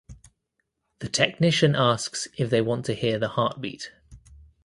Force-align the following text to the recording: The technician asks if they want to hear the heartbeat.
The 0.97 1.09
technician 1.09 1.75
asks 1.75 2.27
if 2.35 2.49
they 2.49 2.59
want 2.59 2.85
to 2.85 2.95
hear 2.95 3.19
the 3.19 3.27
heartbeat. 3.27 3.91